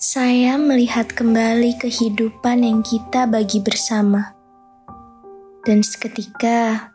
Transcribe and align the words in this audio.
Saya 0.00 0.56
melihat 0.56 1.12
kembali 1.12 1.76
kehidupan 1.76 2.64
yang 2.64 2.80
kita 2.80 3.28
bagi 3.28 3.60
bersama. 3.60 4.32
Dan 5.68 5.84
seketika, 5.84 6.88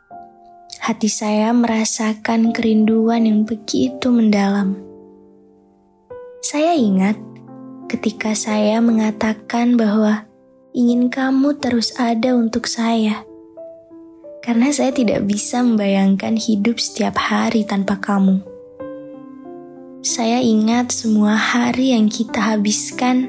hati 0.82 1.06
saya 1.06 1.54
merasakan 1.54 2.50
kerinduan 2.50 3.30
yang 3.30 3.46
begitu 3.46 4.10
mendalam. 4.10 4.82
Saya 6.42 6.74
ingat 6.74 7.14
ketika 7.94 8.34
saya 8.34 8.82
mengatakan 8.82 9.78
bahwa 9.78 10.26
ingin 10.74 11.14
kamu 11.14 11.62
terus 11.62 11.94
ada 12.02 12.34
untuk 12.34 12.66
saya. 12.66 13.22
Karena 14.42 14.74
saya 14.74 14.90
tidak 14.90 15.30
bisa 15.30 15.62
membayangkan 15.62 16.42
hidup 16.42 16.82
setiap 16.82 17.22
hari 17.22 17.70
tanpa 17.70 18.02
kamu. 18.02 18.55
Saya 20.06 20.38
ingat 20.38 20.94
semua 20.94 21.34
hari 21.34 21.98
yang 21.98 22.06
kita 22.14 22.38
habiskan 22.38 23.26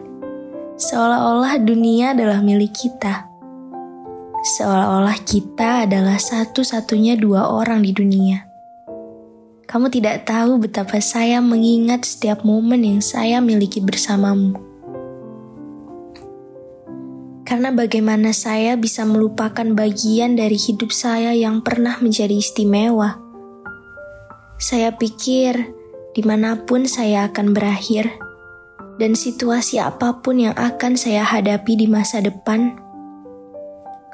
seolah-olah 0.76 1.56
dunia 1.64 2.12
adalah 2.12 2.44
milik 2.44 2.76
kita. 2.76 3.32
Seolah-olah 4.44 5.16
kita 5.24 5.88
adalah 5.88 6.20
satu-satunya 6.20 7.16
dua 7.16 7.48
orang 7.48 7.80
di 7.80 7.96
dunia. 7.96 8.44
Kamu 9.64 9.88
tidak 9.88 10.28
tahu 10.28 10.60
betapa 10.60 11.00
saya 11.00 11.40
mengingat 11.40 12.04
setiap 12.04 12.44
momen 12.44 12.84
yang 12.84 13.00
saya 13.00 13.40
miliki 13.40 13.80
bersamamu. 13.80 14.60
Karena 17.48 17.72
bagaimana 17.72 18.36
saya 18.36 18.76
bisa 18.76 19.08
melupakan 19.08 19.64
bagian 19.72 20.36
dari 20.36 20.60
hidup 20.60 20.92
saya 20.92 21.32
yang 21.32 21.64
pernah 21.64 21.96
menjadi 22.04 22.36
istimewa. 22.36 23.16
Saya 24.60 24.92
pikir 24.92 25.72
di 26.16 26.24
mana 26.24 26.56
pun 26.64 26.88
saya 26.88 27.28
akan 27.28 27.52
berakhir, 27.52 28.08
dan 28.96 29.12
situasi 29.12 29.76
apa 29.76 30.24
pun 30.24 30.40
yang 30.40 30.56
akan 30.56 30.96
saya 30.96 31.20
hadapi 31.20 31.76
di 31.76 31.84
masa 31.84 32.24
depan, 32.24 32.72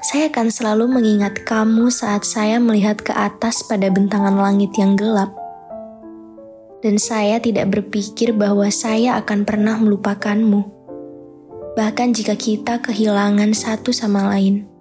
saya 0.03 0.27
akan 0.27 0.51
selalu 0.51 0.91
mengingat 0.91 1.47
kamu 1.47 1.87
saat 1.95 2.27
saya 2.27 2.59
melihat 2.59 2.99
ke 2.99 3.15
atas 3.15 3.63
pada 3.63 3.87
bentangan 3.87 4.35
langit 4.35 4.75
yang 4.75 4.99
gelap. 4.99 5.31
Dan 6.83 6.99
saya 6.99 7.39
tidak 7.39 7.71
berpikir 7.71 8.35
bahwa 8.35 8.67
saya 8.75 9.23
akan 9.23 9.47
pernah 9.47 9.79
melupakanmu, 9.79 10.67
bahkan 11.79 12.11
jika 12.11 12.35
kita 12.35 12.83
kehilangan 12.83 13.55
satu 13.55 13.95
sama 13.95 14.27
lain 14.35 14.72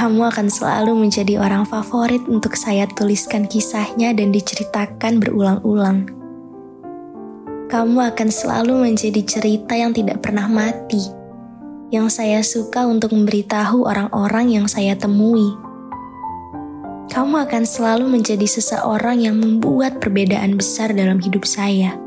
kamu 0.00 0.32
akan 0.32 0.48
selalu 0.48 0.96
menjadi 0.96 1.36
orang 1.44 1.68
favorit 1.68 2.24
untuk 2.24 2.56
saya 2.56 2.88
tuliskan 2.88 3.44
kisahnya 3.44 4.16
dan 4.16 4.32
diceritakan 4.32 5.20
berulang-ulang. 5.20 6.08
Kamu 7.68 8.08
akan 8.08 8.28
selalu 8.32 8.80
menjadi 8.80 9.20
cerita 9.20 9.76
yang 9.76 9.92
tidak 9.92 10.24
pernah 10.24 10.48
mati, 10.48 11.04
yang 11.92 12.08
saya 12.08 12.40
suka 12.40 12.88
untuk 12.88 13.12
memberitahu 13.12 13.84
orang-orang 13.84 14.48
yang 14.48 14.64
saya 14.64 14.96
temui. 14.96 15.52
Kamu 17.12 17.44
akan 17.44 17.68
selalu 17.68 18.08
menjadi 18.08 18.48
seseorang 18.48 19.20
yang 19.20 19.36
membuat 19.36 20.00
perbedaan 20.00 20.56
besar 20.56 20.96
dalam 20.96 21.20
hidup 21.20 21.44
saya. 21.44 22.00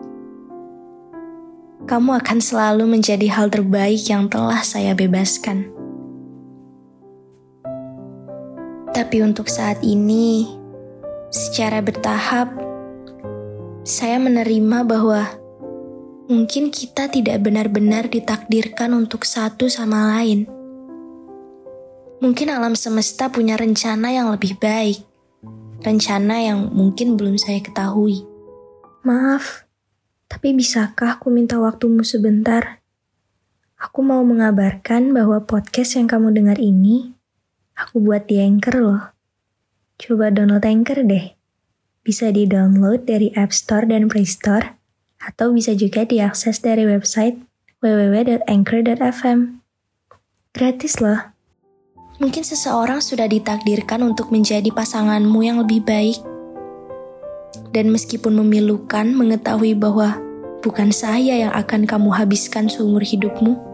Kamu 1.86 2.10
akan 2.26 2.42
selalu 2.42 2.90
menjadi 2.90 3.30
hal 3.30 3.54
terbaik 3.54 4.02
yang 4.10 4.26
telah 4.34 4.66
saya 4.66 4.98
bebaskan. 4.98 5.73
Tapi 9.04 9.20
untuk 9.20 9.52
saat 9.52 9.84
ini, 9.84 10.48
secara 11.28 11.84
bertahap, 11.84 12.56
saya 13.84 14.16
menerima 14.16 14.88
bahwa 14.88 15.28
mungkin 16.32 16.72
kita 16.72 17.12
tidak 17.12 17.44
benar-benar 17.44 18.08
ditakdirkan 18.08 18.96
untuk 18.96 19.28
satu 19.28 19.68
sama 19.68 20.08
lain. 20.16 20.48
Mungkin 22.24 22.48
alam 22.48 22.80
semesta 22.80 23.28
punya 23.28 23.60
rencana 23.60 24.08
yang 24.08 24.32
lebih 24.32 24.56
baik, 24.56 25.04
rencana 25.84 26.40
yang 26.40 26.72
mungkin 26.72 27.20
belum 27.20 27.36
saya 27.36 27.60
ketahui. 27.60 28.24
Maaf, 29.04 29.68
tapi 30.32 30.56
bisakah 30.56 31.20
aku 31.20 31.28
minta 31.28 31.60
waktumu 31.60 32.08
sebentar? 32.08 32.80
Aku 33.84 34.00
mau 34.00 34.24
mengabarkan 34.24 35.12
bahwa 35.12 35.44
podcast 35.44 36.00
yang 36.00 36.08
kamu 36.08 36.32
dengar 36.32 36.56
ini 36.56 37.13
Aku 37.74 38.06
buat 38.06 38.30
di 38.30 38.38
Anchor 38.38 38.78
loh. 38.78 39.04
Coba 39.98 40.30
download 40.30 40.62
Anchor 40.62 41.02
deh. 41.02 41.34
Bisa 42.06 42.30
di-download 42.30 43.10
dari 43.10 43.34
App 43.34 43.50
Store 43.50 43.88
dan 43.88 44.06
Play 44.12 44.28
Store, 44.30 44.78
atau 45.24 45.56
bisa 45.56 45.74
juga 45.74 46.04
diakses 46.04 46.60
dari 46.60 46.84
website 46.84 47.40
www.anchor.fm. 47.82 49.40
Gratis 50.54 51.02
loh. 51.02 51.34
Mungkin 52.22 52.46
seseorang 52.46 53.02
sudah 53.02 53.26
ditakdirkan 53.26 54.06
untuk 54.06 54.30
menjadi 54.30 54.70
pasanganmu 54.70 55.40
yang 55.42 55.58
lebih 55.66 55.82
baik. 55.82 56.22
Dan 57.74 57.90
meskipun 57.90 58.38
memilukan 58.38 59.10
mengetahui 59.18 59.74
bahwa 59.74 60.22
bukan 60.62 60.94
saya 60.94 61.50
yang 61.50 61.54
akan 61.58 61.90
kamu 61.90 62.14
habiskan 62.14 62.70
seumur 62.70 63.02
hidupmu, 63.02 63.73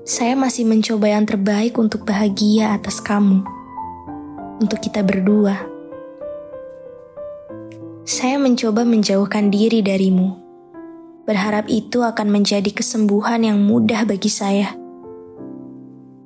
saya 0.00 0.32
masih 0.32 0.64
mencoba 0.64 1.12
yang 1.12 1.28
terbaik 1.28 1.76
untuk 1.76 2.08
bahagia 2.08 2.72
atas 2.72 3.04
kamu, 3.04 3.44
untuk 4.56 4.80
kita 4.80 5.04
berdua. 5.04 5.60
Saya 8.08 8.40
mencoba 8.40 8.88
menjauhkan 8.88 9.52
diri 9.52 9.84
darimu, 9.84 10.40
berharap 11.28 11.68
itu 11.68 12.00
akan 12.00 12.32
menjadi 12.32 12.72
kesembuhan 12.72 13.44
yang 13.44 13.60
mudah 13.60 14.08
bagi 14.08 14.32
saya. 14.32 14.72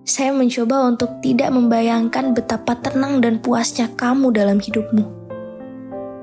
Saya 0.06 0.30
mencoba 0.30 0.86
untuk 0.86 1.18
tidak 1.18 1.50
membayangkan 1.50 2.30
betapa 2.30 2.78
tenang 2.78 3.18
dan 3.18 3.42
puasnya 3.42 3.91
kamu 3.98 4.30
dalam 4.30 4.62
hidupmu. 4.62 5.02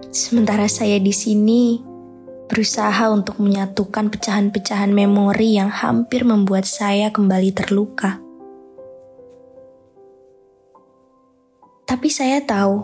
Sementara 0.07 0.71
saya 0.71 1.01
di 1.03 1.11
sini 1.11 1.90
berusaha 2.51 3.07
untuk 3.07 3.39
menyatukan 3.39 4.11
pecahan-pecahan 4.11 4.91
memori 4.91 5.55
yang 5.55 5.71
hampir 5.71 6.27
membuat 6.27 6.67
saya 6.67 7.07
kembali 7.07 7.55
terluka. 7.55 8.19
Tapi 11.87 12.11
saya 12.11 12.43
tahu 12.43 12.83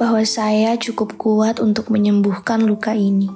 bahwa 0.00 0.24
saya 0.24 0.80
cukup 0.80 1.20
kuat 1.20 1.60
untuk 1.60 1.92
menyembuhkan 1.92 2.64
luka 2.64 2.96
ini. 2.96 3.28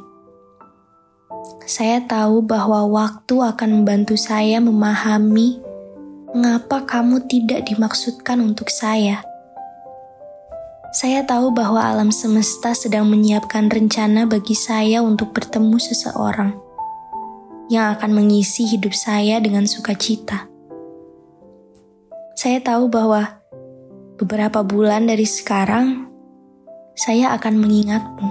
Saya 1.68 2.00
tahu 2.08 2.40
bahwa 2.40 2.88
waktu 2.88 3.36
akan 3.36 3.84
membantu 3.84 4.16
saya 4.16 4.64
memahami 4.64 5.60
mengapa 6.32 6.88
kamu 6.88 7.28
tidak 7.28 7.68
dimaksudkan 7.68 8.40
untuk 8.40 8.72
saya 8.72 9.20
saya 10.92 11.24
tahu 11.24 11.56
bahwa 11.56 11.80
alam 11.80 12.12
semesta 12.12 12.76
sedang 12.76 13.08
menyiapkan 13.08 13.72
rencana 13.72 14.28
bagi 14.28 14.52
saya 14.52 15.00
untuk 15.00 15.32
bertemu 15.32 15.80
seseorang 15.80 16.52
yang 17.72 17.96
akan 17.96 18.12
mengisi 18.12 18.68
hidup 18.68 18.92
saya 18.92 19.40
dengan 19.40 19.64
sukacita. 19.64 20.52
Saya 22.36 22.60
tahu 22.60 22.92
bahwa 22.92 23.40
beberapa 24.20 24.60
bulan 24.60 25.08
dari 25.08 25.24
sekarang 25.24 26.12
saya 26.92 27.32
akan 27.40 27.54
mengingatmu, 27.56 28.30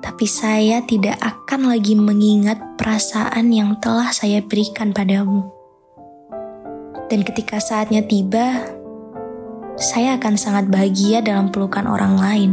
tapi 0.00 0.24
saya 0.24 0.80
tidak 0.88 1.20
akan 1.20 1.68
lagi 1.68 1.92
mengingat 1.92 2.56
perasaan 2.80 3.52
yang 3.52 3.76
telah 3.76 4.08
saya 4.08 4.40
berikan 4.40 4.96
padamu. 4.96 5.52
Dan 7.12 7.20
ketika 7.28 7.60
saatnya 7.60 8.00
tiba, 8.00 8.64
saya 9.80 10.20
akan 10.20 10.34
sangat 10.36 10.68
bahagia 10.68 11.24
dalam 11.24 11.48
pelukan 11.48 11.88
orang 11.88 12.16
lain. 12.20 12.52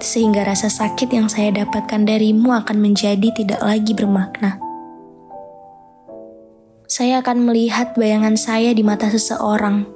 sehingga 0.00 0.48
rasa 0.48 0.72
sakit 0.72 1.12
yang 1.12 1.28
saya 1.28 1.52
dapatkan 1.52 2.08
darimu 2.08 2.56
akan 2.56 2.80
menjadi 2.80 3.28
tidak 3.36 3.60
lagi 3.60 3.92
bermakna. 3.92 4.56
Saya 6.90 7.22
akan 7.22 7.46
melihat 7.46 7.94
bayangan 7.94 8.34
saya 8.34 8.74
di 8.74 8.82
mata 8.82 9.06
seseorang, 9.06 9.86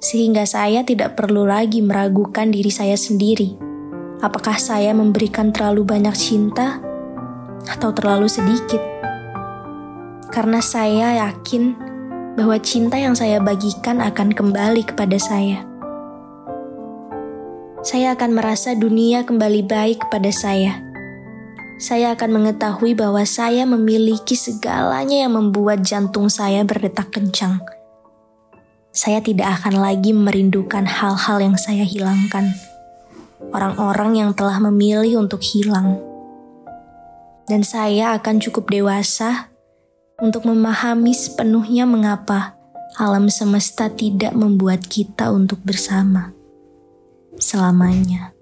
sehingga 0.00 0.48
saya 0.48 0.86
tidak 0.86 1.18
perlu 1.18 1.44
lagi 1.44 1.84
meragukan 1.84 2.48
diri 2.48 2.72
saya 2.72 2.96
sendiri. 2.96 3.58
Apakah 4.24 4.56
saya 4.56 4.96
memberikan 4.96 5.52
terlalu 5.52 5.84
banyak 5.84 6.16
cinta 6.16 6.80
atau 7.68 7.90
terlalu 7.92 8.30
sedikit? 8.30 8.80
Karena 10.30 10.62
saya 10.62 11.28
yakin 11.28 11.89
bahwa 12.40 12.56
cinta 12.64 12.96
yang 12.96 13.12
saya 13.12 13.36
bagikan 13.36 14.00
akan 14.00 14.32
kembali 14.32 14.88
kepada 14.88 15.20
saya 15.20 15.68
saya 17.80 18.12
akan 18.12 18.36
merasa 18.36 18.76
dunia 18.76 19.24
kembali 19.24 19.64
baik 19.64 20.04
kepada 20.04 20.28
saya. 20.28 20.84
Saya 21.80 22.12
akan 22.12 22.36
mengetahui 22.36 22.92
bahwa 22.92 23.24
saya 23.24 23.64
memiliki 23.64 24.36
segalanya 24.36 25.24
yang 25.24 25.32
membuat 25.32 25.80
jantung 25.80 26.28
saya 26.28 26.60
berdetak 26.60 27.08
kencang. 27.08 27.64
Saya 28.92 29.24
tidak 29.24 29.64
akan 29.64 29.80
lagi 29.80 30.12
merindukan 30.12 30.84
hal-hal 30.84 31.40
yang 31.40 31.56
saya 31.56 31.88
hilangkan. 31.88 32.52
Orang-orang 33.48 34.20
yang 34.20 34.30
telah 34.36 34.60
memilih 34.60 35.24
untuk 35.24 35.40
hilang. 35.40 35.96
Dan 37.48 37.64
saya 37.64 38.12
akan 38.12 38.44
cukup 38.44 38.68
dewasa 38.68 39.48
untuk 40.20 40.44
memahami 40.44 41.16
sepenuhnya 41.16 41.88
mengapa 41.88 42.54
alam 43.00 43.32
semesta 43.32 43.88
tidak 43.88 44.36
membuat 44.36 44.84
kita 44.84 45.32
untuk 45.32 45.60
bersama 45.64 46.32
selamanya. 47.40 48.39